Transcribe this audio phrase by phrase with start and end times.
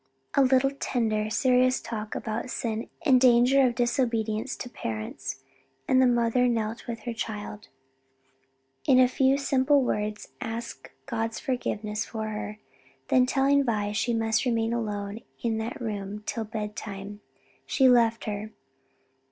[0.33, 5.43] A little tender, serious talk on the sin and danger of disobedience to parents,
[5.87, 7.67] and the mother knelt with her child,
[8.87, 12.57] and in a few simple words asked God's forgiveness for her.
[13.09, 17.21] Then telling Vi she must remain alone in that room till bedtime,
[17.67, 18.49] she left her.